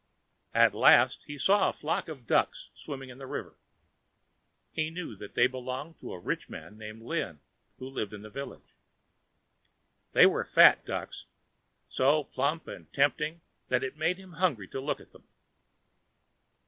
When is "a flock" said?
1.69-2.07